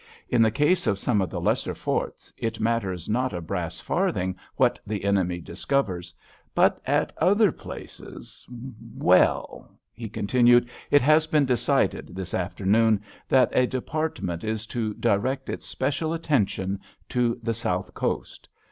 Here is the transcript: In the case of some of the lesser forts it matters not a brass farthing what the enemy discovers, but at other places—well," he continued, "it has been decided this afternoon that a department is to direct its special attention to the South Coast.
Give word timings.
In 0.29 0.41
the 0.41 0.49
case 0.49 0.87
of 0.87 0.97
some 0.97 1.21
of 1.21 1.29
the 1.29 1.39
lesser 1.39 1.75
forts 1.75 2.33
it 2.35 2.59
matters 2.59 3.07
not 3.07 3.33
a 3.33 3.39
brass 3.39 3.79
farthing 3.79 4.35
what 4.55 4.79
the 4.83 5.05
enemy 5.05 5.39
discovers, 5.39 6.11
but 6.55 6.81
at 6.87 7.13
other 7.19 7.51
places—well," 7.51 9.77
he 9.93 10.09
continued, 10.09 10.71
"it 10.89 11.03
has 11.03 11.27
been 11.27 11.45
decided 11.45 12.15
this 12.15 12.33
afternoon 12.33 12.99
that 13.29 13.49
a 13.55 13.67
department 13.67 14.43
is 14.43 14.65
to 14.65 14.95
direct 14.95 15.51
its 15.51 15.67
special 15.67 16.13
attention 16.13 16.79
to 17.09 17.39
the 17.43 17.53
South 17.53 17.93
Coast. 17.93 18.49